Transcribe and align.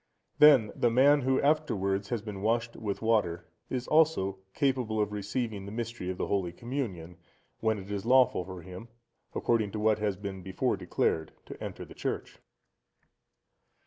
Then 0.39 0.71
the 0.75 0.89
man, 0.89 1.21
who, 1.21 1.39
afterwards, 1.41 2.09
has 2.09 2.23
been 2.23 2.41
washed 2.41 2.75
with 2.75 3.03
water, 3.03 3.45
is 3.69 3.87
also 3.87 4.39
capable 4.55 4.99
of 4.99 5.11
receiving 5.11 5.63
the 5.67 5.71
Mystery 5.71 6.09
of 6.09 6.17
the 6.17 6.25
Holy 6.25 6.51
Communion, 6.51 7.17
when 7.59 7.77
it 7.77 7.91
is 7.91 8.03
lawful 8.03 8.43
for 8.43 8.63
him, 8.63 8.87
according 9.35 9.69
to 9.73 9.79
what 9.79 9.99
has 9.99 10.17
been 10.17 10.41
before 10.41 10.75
declared, 10.75 11.33
to 11.45 11.63
enter 11.63 11.85
the 11.85 11.93
church. 11.93 12.39